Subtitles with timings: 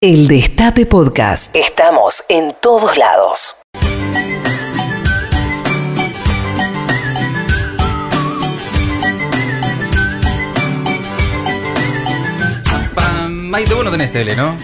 [0.00, 1.56] El Destape Podcast.
[1.56, 3.56] Estamos en todos lados.
[12.94, 14.56] Pam, Maite, vos no tenés tele, ¿no?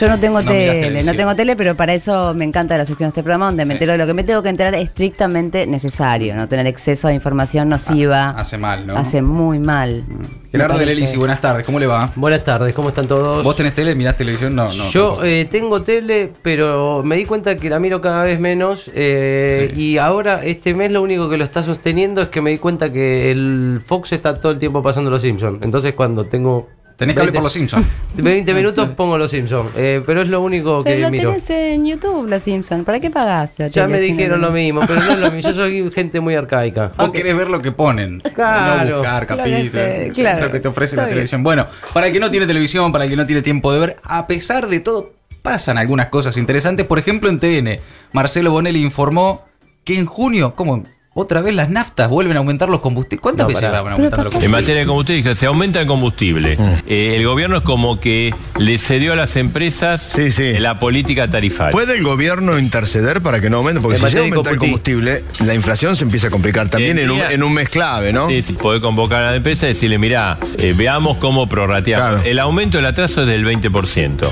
[0.00, 3.08] Yo no tengo No tele, no tengo tele, pero para eso me encanta la sección
[3.08, 3.76] de este programa donde me Sí.
[3.76, 7.68] entero de lo que me tengo que enterar estrictamente necesario, no tener exceso de información
[7.68, 8.30] nociva.
[8.30, 8.96] Hace mal, ¿no?
[8.96, 10.04] Hace muy mal.
[10.50, 10.86] Gerardo Me de.
[10.86, 12.10] Lelisi, buenas tardes, ¿cómo le va?
[12.16, 13.44] Buenas tardes, ¿cómo están todos?
[13.44, 13.94] ¿Vos tenés tele?
[13.94, 14.54] ¿Mirás televisión?
[14.54, 14.90] No, no.
[14.90, 19.70] Yo eh, tengo tele, pero me di cuenta que la miro cada vez menos eh,
[19.74, 19.80] Sí.
[19.82, 22.90] y ahora este mes lo único que lo está sosteniendo es que me di cuenta
[22.92, 25.62] que el Fox está todo el tiempo pasando los Simpsons.
[25.62, 26.68] Entonces cuando tengo...
[26.98, 27.86] Tenés que hablar por los Simpsons.
[28.16, 31.30] 20 minutos pongo los Simpsons, eh, pero es lo único que Pero lo miro.
[31.30, 32.84] tenés en YouTube, Los Simpsons.
[32.84, 33.54] ¿Para qué pagás?
[33.58, 35.48] la Ya tele me dijeron lo- mismo, pero no es lo mismo.
[35.50, 36.90] Yo soy gente muy arcaica.
[36.96, 38.20] Vos querés ver lo que ponen.
[38.34, 38.90] Claro.
[38.90, 39.70] No buscar capítulos.
[39.72, 40.46] te- claro.
[40.46, 41.10] Lo que te ofrece la bien.
[41.14, 41.42] televisión.
[41.44, 43.96] Bueno, para el que no tiene televisión, para el que no tiene tiempo de ver,
[44.02, 46.84] a pesar de todo, pasan algunas cosas interesantes.
[46.84, 47.78] Por ejemplo, en TN,
[48.12, 49.44] Marcelo Bonelli informó
[49.84, 50.82] que en junio, ¿cómo?
[51.20, 53.20] Otra vez las naftas vuelven a aumentar los combustibles.
[53.20, 54.50] ¿Cuántas No, veces van a aumentar los En combustibles?
[54.50, 56.56] materia de combustible, se aumenta el combustible.
[56.86, 60.54] Eh, el gobierno es como que le cedió a las empresas Sí, sí.
[60.58, 61.72] la política tarifaria.
[61.72, 63.80] ¿Puede el gobierno interceder para que no aumente?
[63.80, 66.98] Porque En si llega a aumentar el combustible, la inflación se empieza a complicar también
[66.98, 68.28] en un, Tendría- en un mes clave, ¿no?
[68.28, 72.08] Sí, sí, poder convocar a la empresa y decirle, mirá, eh, veamos cómo prorrateamos.
[72.22, 72.22] Claro.
[72.28, 74.30] El aumento del atraso es del 20%.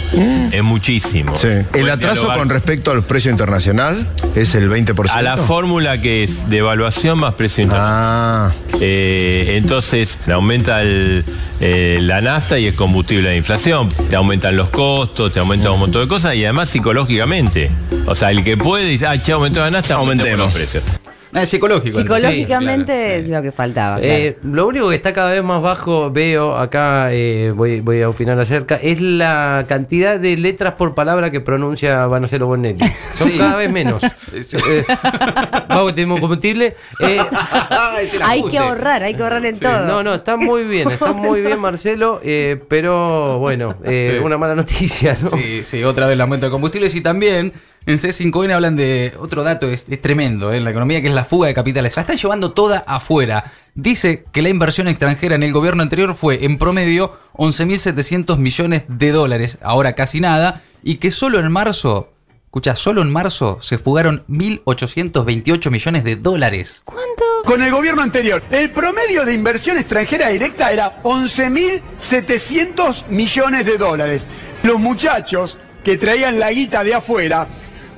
[0.53, 1.37] Es muchísimo.
[1.37, 1.49] Sí.
[1.75, 5.11] El atraso dialogar con respecto al precio internacional es el 20%.
[5.19, 8.53] A la fórmula que es de evaluación más precio internacional.
[8.53, 11.25] Ah, Eh, entonces aumenta el,
[11.61, 13.89] eh, la nafta y el combustible de inflación.
[14.11, 17.71] Te aumentan los costos, te aumentan un montón de cosas y además psicológicamente.
[18.07, 20.47] O sea, el que puede dice, ah, che, aumentó la nafta, aumentemos Aumentemos.
[20.73, 21.16] los precios.
[21.35, 21.99] Ah, psicológico.
[21.99, 23.99] Psicológicamente Sí, claro, es lo que faltaba.
[24.01, 28.09] Eh, lo único que está cada vez más bajo, veo acá, eh, voy, voy a
[28.09, 32.79] opinar acerca, es la cantidad de letras por palabra que pronuncia Vanacelo Bonelli.
[33.15, 33.39] Son Sí.
[33.39, 34.03] cada vez menos.
[34.47, 34.57] Sí.
[34.69, 34.85] Eh,
[35.69, 36.77] vamos, tenemos combustible.
[37.01, 37.19] Eh,
[38.23, 39.87] hay que ahorrar, hay que ahorrar en todo.
[39.87, 44.25] no, no, está muy bien, está muy bien Marcelo, eh, pero bueno, eh, Sí.
[44.25, 45.31] una mala noticia, ¿no?
[45.31, 47.53] Sí, sí, otra vez el aumento de combustibles y también
[47.87, 51.15] en C5N hablan de otro dato, es, es tremendo eh, en la economía, que es
[51.15, 51.95] la fuga de capitales.
[51.97, 53.53] La están llevando toda afuera.
[53.75, 59.13] Dice que la inversión extranjera en el gobierno anterior fue en promedio 11.700 millones de
[59.13, 62.13] dólares, ahora casi nada, y que solo en marzo,
[62.47, 66.83] escucha, solo en marzo se fugaron 1.828 millones de dólares.
[67.45, 74.27] Con el gobierno anterior, el promedio de inversión extranjera directa era 11.700 millones de dólares.
[74.65, 77.47] Los muchachos que traían la guita de afuera,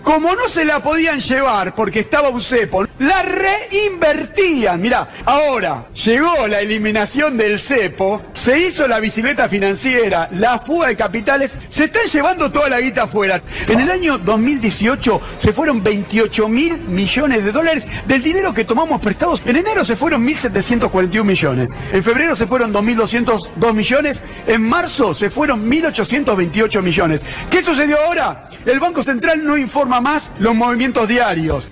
[0.08, 4.80] como no se la podían llevar porque estaba un cepo, la reinvertían.
[4.80, 10.96] Mirá, ahora llegó la eliminación del cepo, se hizo la bicicleta financiera, la fuga de
[10.96, 13.42] capitales, se están llevando toda la guita afuera.
[13.66, 19.02] En el año 2018 se fueron 28 mil millones de dólares del dinero que tomamos
[19.02, 19.42] prestados.
[19.44, 25.28] En enero se fueron 1.741 millones, en febrero se fueron 2.202 millones, en marzo se
[25.28, 27.26] fueron 1.828 millones.
[27.50, 28.48] ¿Qué sucedió ahora?
[28.64, 31.70] El Banco Central no informa más los movimientos diarios.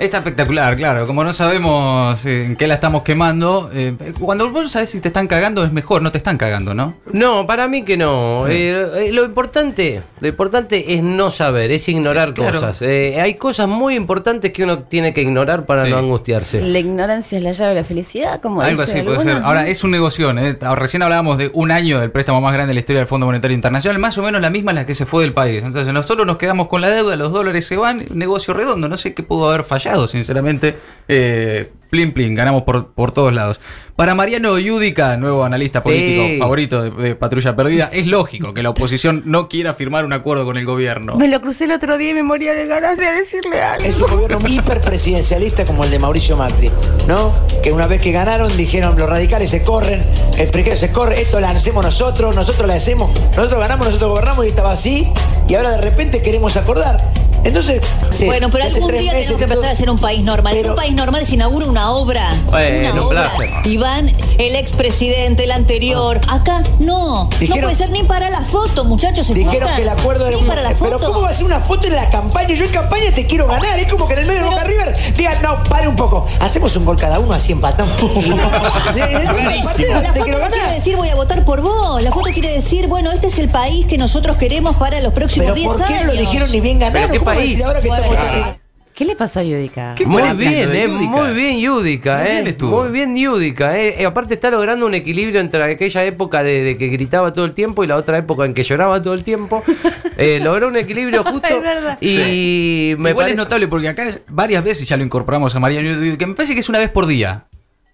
[0.00, 1.06] Está espectacular, claro.
[1.06, 5.08] Como no sabemos eh, en qué la estamos quemando, eh, cuando vos sabés si te
[5.08, 6.94] están cagando es mejor, no te están cagando, ¿no?
[7.12, 8.48] No, para mí que no.
[8.48, 8.70] Eh,
[9.08, 12.54] eh, lo importante, lo importante es no saber, es ignorar Claro.
[12.60, 12.80] cosas.
[12.80, 15.90] Eh, hay cosas muy importantes que uno tiene que ignorar para Sí.
[15.90, 16.62] no angustiarse.
[16.62, 19.42] La ignorancia es la llave de la felicidad, como Algo dice así puede ser.
[19.44, 20.56] Ahora, es un negocio, ¿eh?
[20.76, 23.54] Recién hablábamos de un año del préstamo más grande de la historia del Fondo Monetario
[23.54, 25.62] Internacional, más o menos la misma en la que se fue del país.
[25.62, 28.88] Entonces, nosotros nos quedamos con la deuda, los dólares se van, negocio redondo.
[28.88, 30.76] No sé qué pudo haber fallado, sinceramente.
[31.08, 33.60] Eh, plin, plin, ganamos por, por todos lados.
[33.96, 36.38] Para Mariano Yudica, nuevo analista político Sí.
[36.38, 40.44] favorito de, de Patrulla Perdida, es lógico que la oposición no quiera firmar un acuerdo
[40.46, 41.16] con el gobierno.
[41.16, 43.84] Me lo crucé el otro día y me moría de ganas de decirle algo.
[43.84, 46.70] Es un gobierno hiperpresidencialista como el de Mauricio Macri,
[47.06, 47.32] ¿no?
[47.62, 50.02] Que una vez que ganaron dijeron los radicales se corren,
[50.38, 54.46] el precario se corre, esto lo hacemos nosotros, nosotros lo hacemos, nosotros ganamos, nosotros gobernamos
[54.46, 55.08] y estaba así,
[55.46, 56.98] y ahora de repente queremos acordar.
[57.44, 60.54] Entonces, sí, Bueno, pero algún día meses tenemos que empezar a ser un país normal.
[60.54, 62.34] En Pero- un país normal se inaugura una obra.
[62.50, 63.30] Bueno, una un obra.
[63.64, 66.20] Y van el expresidente, el anterior.
[66.28, 67.28] Acá no.
[67.40, 69.26] Dijeron- no puede ser ni para la foto, muchachos.
[69.26, 69.76] ¿se Dijeron juntan?
[69.76, 71.06] que el acuerdo era Ni un- para la Pero foto.
[71.12, 72.54] ¿cómo va a ser una foto en la campaña?
[72.54, 73.78] Yo en campaña te quiero ganar.
[73.78, 76.26] Es como que en el medio de Pero- Boca River digan, no, pare un poco.
[76.40, 77.94] Hacemos un gol cada uno, así empatamos.
[78.94, 79.74] La Te foto
[80.24, 82.02] quiero no quiere decir voy a votar por vos.
[82.02, 85.46] La foto quiere decir, bueno, este es el país que nosotros queremos para los próximos
[85.46, 86.06] Pero 10 ¿por qué años.
[86.06, 87.08] no lo dijeron ni bien ganado?
[87.30, 87.50] ¿Pero qué ¿Cómo va a país?
[87.50, 88.04] decir ahora que Bueno.
[88.04, 88.56] estamos-
[88.92, 89.94] ¿Qué le pasó a Yudica?
[89.96, 91.10] ¿Qué Muy bien, eh, Yudica.
[91.10, 92.32] muy bien Yudica, Muy eh.
[92.32, 92.82] bien estuvo.
[92.82, 93.94] Muy bien Yudica, eh.
[94.02, 97.54] Eh, Aparte está logrando un equilibrio entre aquella época de, de que gritaba todo el
[97.54, 99.62] tiempo y la otra época en que lloraba todo el tiempo.
[100.18, 101.48] Eh, logró un equilibrio justo.
[101.48, 101.96] Es verdad.
[102.02, 105.90] Y me Igual pare- es notable porque acá varias veces ya lo incorporamos a Mariano
[105.92, 107.44] Yudica, que me parece que es una vez por día.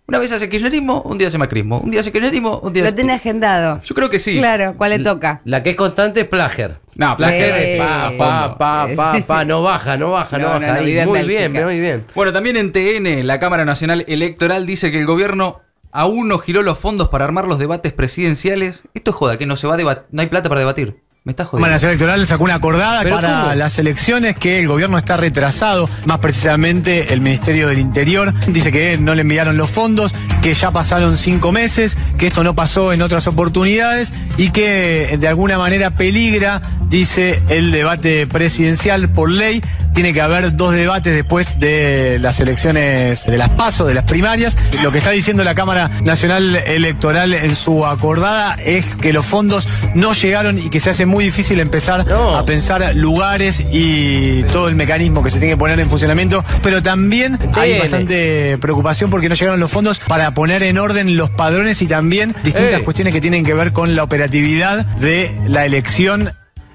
[0.09, 1.81] Una vez hace kirchnerismo, un día hace macrismo.
[1.81, 2.97] Un día hace kirchnerismo, un día Lo hace...
[2.97, 3.81] tiene agendado.
[3.83, 4.39] Yo creo que sí.
[4.39, 5.41] Claro, ¿cuál le toca?
[5.45, 6.79] La que es constante es Plager.
[6.95, 10.61] No, Plager es pa, pa, pa, pa, pa, no baja, no baja, no, baja.
[10.61, 11.49] no, muy Bélgica.
[11.49, 12.05] bien, muy bien.
[12.15, 15.61] Bueno, también en TN, la Cámara Nacional Electoral dice que el gobierno
[15.91, 18.85] aún no giró los fondos para armar los debates presidenciales.
[18.95, 20.05] Esto es joda, que no se va a debatir.
[20.13, 21.03] No hay plata para debatir.
[21.27, 21.71] Me está La jodiendo.
[21.71, 23.55] Nacional Electoral sacó una acordada ¿Pero para cómo?
[23.55, 28.97] las elecciones que el gobierno está retrasado, más precisamente el Ministerio del Interior dice que
[28.97, 30.15] no le enviaron los fondos,
[30.47, 35.27] que ya pasaron cinco meses, que esto no pasó en otras oportunidades y que de
[35.27, 39.61] alguna manera peligra, dice el debate presidencial por ley.
[39.93, 44.55] Tiene que haber dos debates después de las elecciones de las PASO, de las primarias.
[44.83, 49.67] Lo que está diciendo la Cámara Nacional Electoral en su acordada es que los fondos
[49.95, 52.37] no llegaron y que se hace muy difícil empezar No.
[52.37, 56.45] a pensar lugares y todo el mecanismo que se tiene que poner en funcionamiento.
[56.63, 61.31] Pero también hay bastante preocupación porque no llegaron los fondos para poner en orden los
[61.31, 62.83] padrones y también distintas Ey.
[62.85, 66.31] cuestiones que tienen que ver con la operatividad de la elección.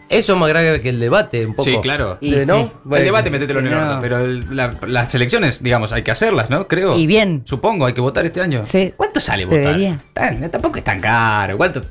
[0.09, 1.69] Eso es más grave que el debate, un poco.
[1.69, 2.17] Sí, claro.
[2.19, 2.63] Y Eh, ¿no?
[2.63, 2.71] sí.
[2.83, 3.85] Bueno, el debate métetelo sí, en el no.
[3.85, 6.67] orden, pero el- la- las elecciones, digamos, hay que hacerlas, ¿no?
[6.67, 6.97] Creo.
[6.97, 7.43] Y bien.
[7.45, 8.65] Supongo, hay que votar este año.
[8.65, 8.93] Sí.
[8.97, 9.61] ¿Cuánto sale Se votar?
[9.61, 9.99] debería.
[10.11, 11.55] Tan- tampoco es tan caro.
[11.55, 11.81] ¿Cuánto?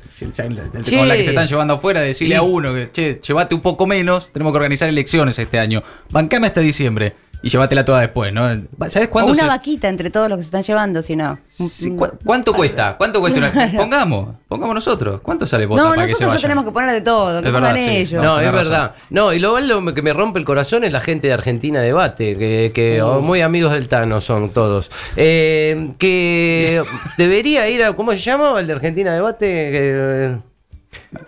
[0.83, 0.97] Che.
[0.97, 3.61] Con la que se están llevando afuera, decirle Y- a uno que, che, llévate un
[3.61, 5.81] poco menos, tenemos que organizar elecciones este año.
[6.11, 8.43] Bancame hasta diciembre y llévatela toda después, ¿no?
[8.89, 11.39] ¿Sabes O cuándo una se- vaquita entre todos los que se están llevando, si no.
[11.47, 12.95] Sí, ¿cu- ¿Cuánto cuesta?
[12.97, 13.39] ¿Cuánto cuesta?
[13.39, 15.21] una- Pongamos, pongamos nosotros.
[15.21, 16.41] ¿Cuánto sale votar No, para que se nosotros ya vayan?
[16.41, 17.89] tenemos que poner de todo, que Es verdad, sí.
[17.89, 18.23] ellos.
[18.23, 18.71] No, es razón.
[18.71, 18.95] verdad.
[19.09, 22.35] No, y lo, lo que me rompe el corazón es la gente de Argentina Debate,
[22.37, 24.91] que, que oh, muy amigos del Tano son todos.
[25.15, 26.83] Eh, que
[27.17, 27.93] debería ir a.
[27.93, 29.47] ¿Cómo se llama el de Argentina Debate?
[29.49, 30.37] Eh,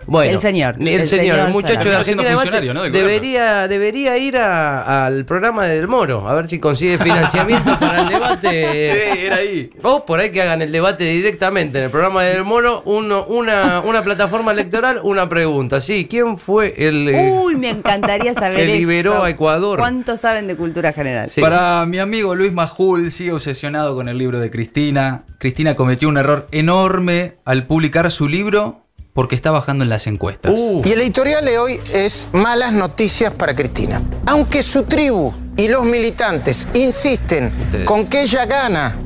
[0.06, 0.76] bueno, El señor.
[0.78, 2.82] El, El señor, señor el muchacho de Está siendo Argentina funcionario, ¿no?
[2.84, 8.02] debería, debería ir a- al programa de Del Moro, a ver si consigue financiamiento para
[8.02, 8.48] el debate.
[8.50, 9.70] Sí, era ahí.
[9.82, 13.24] O por ahí que hagan el debate directamente en el programa de Del Moro, uno,
[13.26, 15.80] una, una plataforma electoral, una pregunta.
[15.80, 17.08] Sí, ¿quién fue el...
[17.08, 18.74] eh, Uy, me encantaría saber Que eso.
[18.74, 19.78] liberó a Ecuador.
[19.78, 21.30] ¿Cuánto saben de cultura general?
[21.30, 21.40] Sí.
[21.40, 25.24] Para mi amigo Luis Majul, sigue obsesionado con el libro de Cristina.
[25.38, 28.83] Cristina cometió un error enorme al publicar su libro
[29.14, 30.52] porque está bajando en las encuestas.
[30.54, 34.02] Uh, Y el editorial de hoy es malas noticias para Cristina.
[34.26, 37.52] Aunque su tribu y los militantes insisten
[37.86, 38.96] con que ella gana,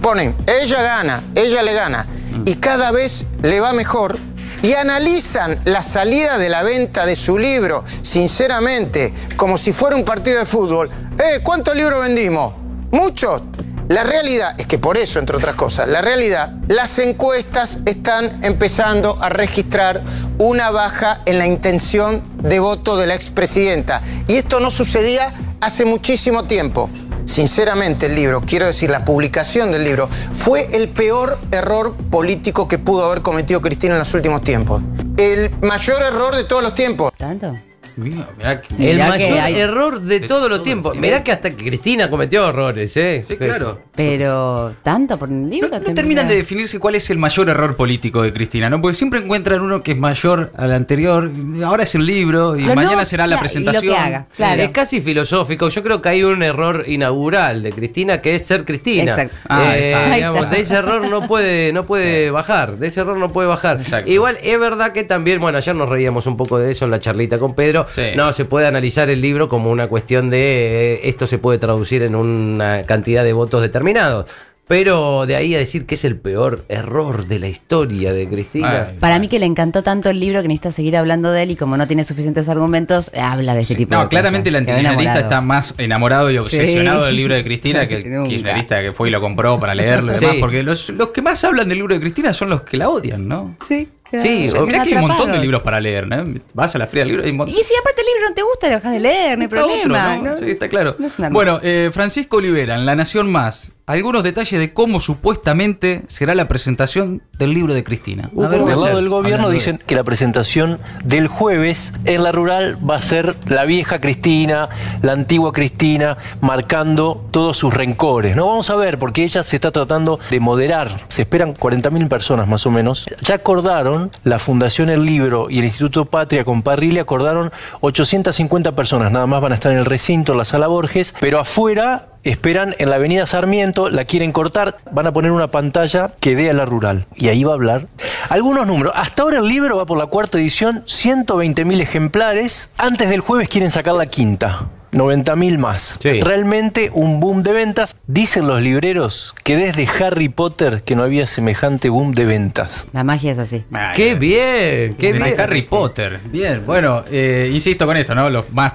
[0.00, 2.06] ponen, ella gana, ella le gana,
[2.46, 4.18] y cada vez le va mejor,
[4.62, 10.04] y analizan la salida de la venta de su libro, sinceramente, como si fuera un
[10.04, 10.90] partido de fútbol.
[11.18, 12.54] Eh, ¿cuántos libros vendimos?
[12.90, 13.42] ¿Muchos?
[13.88, 19.16] La realidad es que por eso, entre otras cosas, la realidad, las encuestas están empezando
[19.22, 20.02] a registrar
[20.36, 24.02] una baja en la intención de voto de la expresidenta.
[24.26, 25.32] Y esto no sucedía
[25.62, 26.90] hace muchísimo tiempo.
[27.24, 32.78] Sinceramente, el libro, quiero decir, la publicación del libro, fue el peor error político que
[32.78, 34.82] pudo haber cometido Cristina en los últimos tiempos.
[35.16, 37.12] El mayor error de todos los tiempos.
[37.16, 37.56] ¿Tanto?
[37.98, 40.92] Mira, mirá que- el mayor hay- error de, de todos todo los el tiempos.
[40.92, 41.06] tiempo.
[41.06, 43.24] Mirá que hasta que Cristina cometió errores, ¿eh?
[43.26, 43.80] Sí, claro.
[43.96, 45.68] Pero, ¿tanto por un libro?
[45.68, 48.80] No, terminan de definirse cuál es el mayor error político de Cristina, ¿no?
[48.80, 51.28] Porque siempre encuentran uno que es mayor al anterior.
[51.64, 53.96] Ahora es el libro y mañana será la claro, y lo que presentación.
[53.96, 54.62] haga, claro.
[54.62, 55.68] Es casi filosófico.
[55.68, 59.10] Yo creo que hay un error inaugural de Cristina que es ser Cristina.
[59.10, 59.34] Exacto.
[59.48, 60.14] Ah, Eh, exacto.
[60.14, 62.76] digamos, de ese error no puede, no puede bajar.
[62.78, 63.78] De ese error no puede bajar.
[63.80, 64.08] Exacto.
[64.08, 67.00] Igual es verdad que también, bueno, ayer nos reíamos un poco de eso en la
[67.00, 67.87] charlita con Pedro.
[68.16, 72.02] No se puede analizar el libro como una cuestión de eh, esto se puede traducir
[72.02, 74.26] en una cantidad de votos determinados.
[74.68, 78.88] Pero de ahí a decir que es el peor error de la historia de Cristina.
[78.90, 78.96] Ay.
[79.00, 81.56] Para mí que le encantó tanto el libro que necesita seguir hablando de él y
[81.56, 84.10] como no tiene suficientes argumentos, habla de ese Sí, tipo de no, cosas.
[84.10, 85.18] claramente el enamorado.
[85.20, 87.06] está más enamorado y obsesionado Sí.
[87.06, 90.18] del libro de Cristina que el kirchnerista que fue y lo compró para leerlo y
[90.18, 90.20] Sí.
[90.26, 90.36] demás.
[90.40, 93.26] Porque los, los que más hablan del libro de Cristina son los que la odian,
[93.26, 93.56] ¿no?
[93.66, 93.88] Sí.
[94.10, 96.24] Sí, O sea, mirá que hay un montón de libros para leer, ¿no?
[96.54, 97.54] Vas a la fría del libro y hay un montón.
[97.58, 99.64] Y si aparte el libro no te gusta, lo dejas de leer, no hay Busca
[99.66, 100.16] otro, problema.
[100.16, 100.22] ¿no?
[100.30, 100.36] ¿no?
[100.38, 100.96] Sí, está claro.
[100.98, 105.00] No es una- bueno, eh, Francisco Olivera, en La Nación Más, algunos detalles de cómo
[105.00, 108.30] supuestamente será la presentación del libro de Cristina.
[108.36, 112.96] A ver, del lado gobierno dicen que la presentación del jueves en la rural va
[112.96, 114.68] a ser la vieja Cristina,
[115.00, 118.36] la antigua Cristina, marcando todos sus rencores.
[118.36, 121.06] No vamos a ver, porque ella se está tratando de moderar.
[121.08, 123.08] Se esperan 40.000 personas más o menos.
[123.22, 129.10] Ya acordaron, la Fundación El Libro y el Instituto Patria con Parrilli acordaron 850 personas.
[129.12, 132.74] Nada más van a estar en el recinto, en la sala Borges, pero afuera esperan
[132.78, 136.52] en la avenida Sarmiento, la quieren cortar, van a poner una pantalla que dé a
[136.52, 137.06] la rural.
[137.16, 137.86] Y ahí va a hablar.
[138.28, 138.92] Algunos números.
[138.96, 142.70] Hasta ahora el libro va por la cuarta edición, 120.000 ejemplares.
[142.78, 144.68] Antes del jueves quieren sacar la quinta.
[144.92, 145.98] 90.000 más.
[146.02, 147.96] Realmente un boom de ventas.
[148.06, 152.86] Dicen los libreros que desde Harry Potter que no había semejante boom de ventas.
[152.92, 153.64] La magia es así.
[153.94, 154.96] ¡Qué bien!
[154.96, 155.38] ¡Qué bien!
[155.38, 156.20] Harry Potter.
[156.30, 158.30] Bien, bueno, eh, insisto con esto, ¿no?
[158.30, 158.74] Los más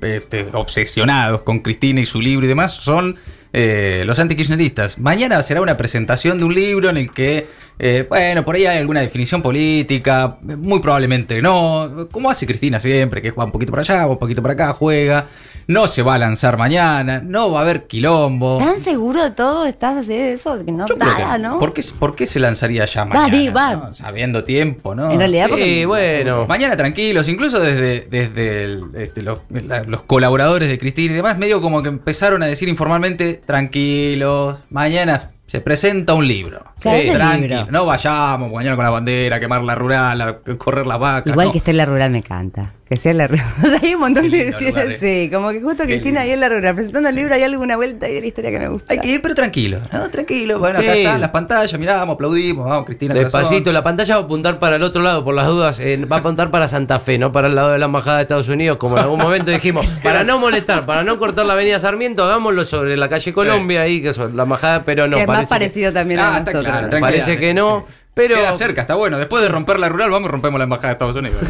[0.00, 3.16] este, obsesionados con Cristina y su libro y demás son
[3.52, 4.98] eh, los antikirchneristas.
[4.98, 7.46] Mañana será una presentación de un libro en el que,
[7.78, 13.20] eh, bueno, por ahí hay alguna definición política, muy probablemente no, como hace Cristina siempre,
[13.20, 15.26] que juega un poquito para allá, un poquito para acá, juega.
[15.66, 18.58] No se va a lanzar mañana, no va a haber quilombo.
[18.58, 20.62] ¿Tan seguro de todo estás así de eso?
[20.62, 21.52] Que no, Yo creo que nada, no.
[21.54, 21.58] ¿no?
[21.58, 23.34] ¿Por qué, por qué se lanzaría ya Va, mañana?
[23.38, 23.74] di, va.
[23.76, 23.94] ¿no?
[23.94, 25.10] Sabiendo tiempo, ¿no?
[25.10, 26.44] En realidad, porque- Sí, bueno.
[26.46, 31.38] Mañana tranquilos, incluso desde, desde el- este, los, la- los colaboradores de Cristina y demás,
[31.38, 36.64] medio como que empezaron a decir informalmente, tranquilos, mañana se presenta un libro.
[36.80, 37.70] Claro, es el Tranquilo, libro.
[37.70, 41.30] no vayamos mañana con la bandera, quemar la rural, correr las vacas.
[41.30, 41.52] Igual no.
[41.52, 42.72] que esté en la rural me encanta.
[42.94, 43.24] Que sea en la.
[43.62, 44.52] O sea, hay un montón de.
[44.52, 44.96] lugar, eh.
[45.00, 48.08] Sí, como que justo Cristina ahí en la rural presentando el libro, hay alguna vuelta
[48.08, 48.92] y de la historia que me gusta.
[48.92, 50.08] Hay que ir, pero tranquilo, ¿no?
[50.10, 50.58] Tranquilo.
[50.60, 50.98] Bueno, acá Sí.
[51.00, 53.14] están las pantallas, miramos, aplaudimos, vamos, Cristina.
[53.14, 56.16] Despacito, la pantalla va a apuntar para el otro lado, por las dudas, eh, va
[56.16, 58.76] a apuntar para Santa Fe, no para el lado de la embajada de Estados Unidos,
[58.78, 62.64] como en algún momento dijimos, para no molestar, para no cortar la avenida Sarmiento, hagámoslo
[62.64, 65.16] sobre la calle Colombia, ahí, que es la embajada, pero no.
[65.16, 66.78] que es más que- parecido también Ah, a está nosotros.
[66.88, 67.00] claro.
[67.00, 68.36] Parece que no, pero...
[68.36, 69.18] Queda cerca, está bueno.
[69.18, 71.40] Después de romper la rural, vamos rompemos la embajada de Estados Unidos.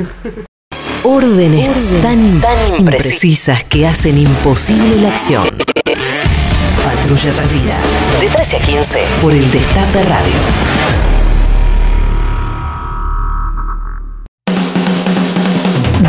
[1.07, 1.69] Órdenes
[2.01, 5.45] tan, tan imprecisas que hacen imposible la acción.
[6.83, 7.77] Patrulla Perdida.
[8.23, 10.33] De 13 a 15 por el Destape Radio.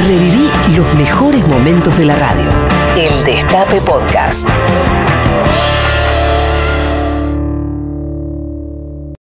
[0.08, 2.50] Reviví los mejores momentos de la radio.
[2.96, 4.48] El Destape Podcast.